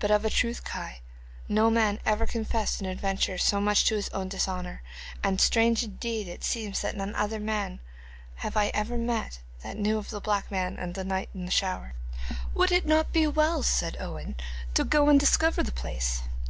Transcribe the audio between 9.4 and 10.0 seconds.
that knew